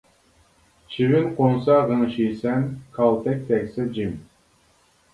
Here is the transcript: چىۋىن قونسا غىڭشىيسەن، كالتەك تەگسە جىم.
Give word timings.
چىۋىن 0.93 1.27
قونسا 1.41 1.77
غىڭشىيسەن، 1.93 2.67
كالتەك 2.99 3.49
تەگسە 3.53 3.91
جىم. 4.01 4.21